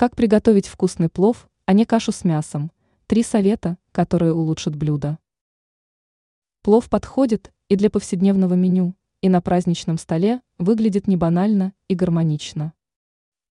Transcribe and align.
Как 0.00 0.16
приготовить 0.16 0.66
вкусный 0.66 1.10
плов, 1.10 1.46
а 1.66 1.74
не 1.74 1.84
кашу 1.84 2.10
с 2.10 2.24
мясом? 2.24 2.72
Три 3.06 3.22
совета, 3.22 3.76
которые 3.92 4.32
улучшат 4.32 4.74
блюдо. 4.74 5.18
Плов 6.62 6.88
подходит 6.88 7.52
и 7.68 7.76
для 7.76 7.90
повседневного 7.90 8.54
меню, 8.54 8.94
и 9.20 9.28
на 9.28 9.42
праздничном 9.42 9.98
столе 9.98 10.40
выглядит 10.56 11.06
не 11.06 11.18
банально 11.18 11.74
и 11.88 11.94
гармонично. 11.94 12.72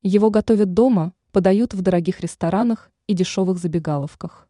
Его 0.00 0.30
готовят 0.30 0.72
дома, 0.72 1.12
подают 1.32 1.74
в 1.74 1.82
дорогих 1.82 2.20
ресторанах 2.20 2.90
и 3.06 3.12
дешевых 3.12 3.58
забегаловках. 3.58 4.48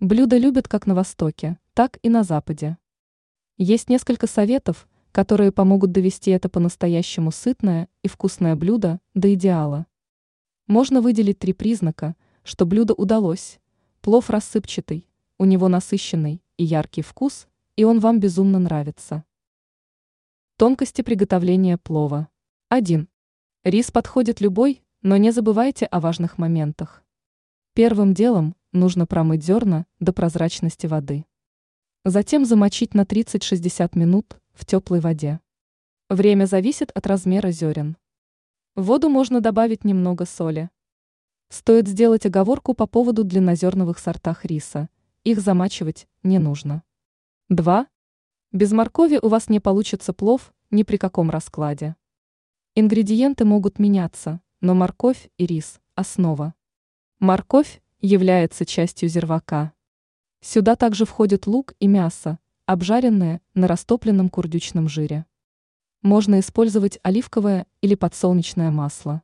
Блюдо 0.00 0.38
любят 0.38 0.66
как 0.66 0.88
на 0.88 0.96
Востоке, 0.96 1.56
так 1.72 2.00
и 2.02 2.08
на 2.08 2.24
Западе. 2.24 2.78
Есть 3.58 3.88
несколько 3.88 4.26
советов, 4.26 4.88
которые 5.12 5.52
помогут 5.52 5.92
довести 5.92 6.32
это 6.32 6.48
по-настоящему 6.48 7.30
сытное 7.30 7.88
и 8.02 8.08
вкусное 8.08 8.56
блюдо 8.56 8.98
до 9.14 9.32
идеала. 9.32 9.86
Можно 10.72 11.02
выделить 11.02 11.38
три 11.38 11.52
признака, 11.52 12.16
что 12.44 12.64
блюдо 12.64 12.94
удалось. 12.94 13.60
Плов 14.00 14.30
рассыпчатый, 14.30 15.06
у 15.36 15.44
него 15.44 15.68
насыщенный 15.68 16.42
и 16.56 16.64
яркий 16.64 17.02
вкус, 17.02 17.46
и 17.76 17.84
он 17.84 18.00
вам 18.00 18.20
безумно 18.20 18.58
нравится. 18.58 19.22
Тонкости 20.56 21.02
приготовления 21.02 21.76
плова. 21.76 22.28
1. 22.70 23.06
Рис 23.64 23.90
подходит 23.90 24.40
любой, 24.40 24.82
но 25.02 25.18
не 25.18 25.30
забывайте 25.30 25.84
о 25.84 26.00
важных 26.00 26.38
моментах. 26.38 27.04
Первым 27.74 28.14
делом 28.14 28.56
нужно 28.72 29.04
промыть 29.04 29.44
зерна 29.44 29.84
до 30.00 30.14
прозрачности 30.14 30.86
воды. 30.86 31.26
Затем 32.06 32.46
замочить 32.46 32.94
на 32.94 33.02
30-60 33.02 33.90
минут 33.98 34.40
в 34.54 34.64
теплой 34.64 35.00
воде. 35.00 35.40
Время 36.08 36.46
зависит 36.46 36.90
от 36.92 37.06
размера 37.06 37.50
зерен. 37.50 37.98
В 38.74 38.84
воду 38.84 39.10
можно 39.10 39.42
добавить 39.42 39.84
немного 39.84 40.24
соли. 40.24 40.70
Стоит 41.50 41.86
сделать 41.86 42.24
оговорку 42.24 42.72
по 42.72 42.86
поводу 42.86 43.22
длиннозерновых 43.22 43.98
сортах 43.98 44.46
риса. 44.46 44.88
Их 45.24 45.40
замачивать 45.40 46.08
не 46.22 46.38
нужно. 46.38 46.82
2. 47.50 47.86
Без 48.50 48.72
моркови 48.72 49.18
у 49.20 49.28
вас 49.28 49.50
не 49.50 49.60
получится 49.60 50.14
плов 50.14 50.54
ни 50.70 50.84
при 50.84 50.96
каком 50.96 51.28
раскладе. 51.28 51.96
Ингредиенты 52.74 53.44
могут 53.44 53.78
меняться, 53.78 54.40
но 54.62 54.72
морковь 54.72 55.28
и 55.36 55.44
рис– 55.44 55.78
основа. 55.94 56.54
Морковь 57.18 57.82
является 58.00 58.64
частью 58.64 59.10
зервака. 59.10 59.74
Сюда 60.40 60.76
также 60.76 61.04
входят 61.04 61.46
лук 61.46 61.74
и 61.78 61.86
мясо, 61.88 62.38
обжаренные 62.64 63.42
на 63.52 63.68
растопленном 63.68 64.30
курдючном 64.30 64.88
жире. 64.88 65.26
Можно 66.02 66.40
использовать 66.40 66.98
оливковое 67.04 67.64
или 67.80 67.94
подсолнечное 67.94 68.72
масло. 68.72 69.22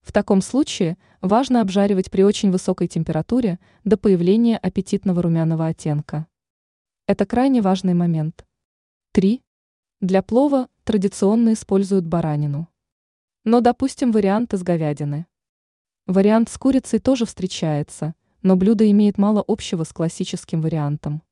В 0.00 0.10
таком 0.10 0.42
случае 0.42 0.98
важно 1.20 1.60
обжаривать 1.60 2.10
при 2.10 2.22
очень 2.24 2.50
высокой 2.50 2.88
температуре 2.88 3.60
до 3.84 3.96
появления 3.96 4.58
аппетитного 4.58 5.22
румяного 5.22 5.68
оттенка. 5.68 6.26
Это 7.06 7.24
крайне 7.24 7.62
важный 7.62 7.94
момент. 7.94 8.44
3. 9.12 9.40
Для 10.00 10.22
плова 10.22 10.68
традиционно 10.82 11.52
используют 11.52 12.04
баранину. 12.04 12.68
Но 13.44 13.60
допустим 13.60 14.10
вариант 14.10 14.54
из 14.54 14.64
говядины. 14.64 15.26
Вариант 16.06 16.48
с 16.48 16.58
курицей 16.58 16.98
тоже 16.98 17.26
встречается, 17.26 18.16
но 18.42 18.56
блюдо 18.56 18.90
имеет 18.90 19.18
мало 19.18 19.44
общего 19.46 19.84
с 19.84 19.92
классическим 19.92 20.62
вариантом. 20.62 21.22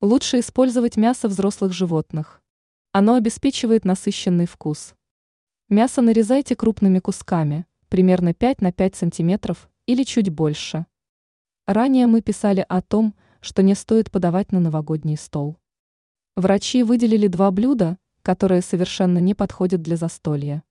Лучше 0.00 0.38
использовать 0.38 0.96
мясо 0.96 1.26
взрослых 1.26 1.72
животных. 1.72 2.40
Оно 2.98 3.16
обеспечивает 3.16 3.84
насыщенный 3.84 4.46
вкус. 4.46 4.94
Мясо 5.68 6.00
нарезайте 6.00 6.56
крупными 6.56 6.98
кусками, 6.98 7.66
примерно 7.90 8.32
5 8.32 8.62
на 8.62 8.72
5 8.72 8.96
сантиметров 8.96 9.68
или 9.84 10.02
чуть 10.02 10.30
больше. 10.30 10.86
Ранее 11.66 12.06
мы 12.06 12.22
писали 12.22 12.64
о 12.66 12.80
том, 12.80 13.14
что 13.42 13.62
не 13.62 13.74
стоит 13.74 14.10
подавать 14.10 14.50
на 14.50 14.60
новогодний 14.60 15.18
стол. 15.18 15.58
Врачи 16.36 16.82
выделили 16.82 17.26
два 17.26 17.50
блюда, 17.50 17.98
которые 18.22 18.62
совершенно 18.62 19.18
не 19.18 19.34
подходят 19.34 19.82
для 19.82 19.96
застолья. 19.96 20.62